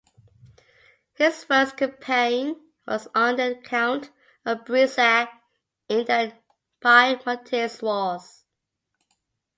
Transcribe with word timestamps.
His 1.13 1.43
first 1.43 1.77
campaign 1.77 2.59
was 2.87 3.07
under 3.13 3.53
the 3.53 3.61
count 3.61 4.09
of 4.43 4.65
Brissac 4.65 5.29
in 5.87 6.05
the 6.07 6.33
Piedmontese 6.81 7.83
wars. 7.83 8.43